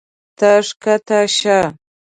[0.37, 1.59] ته ښکته شه.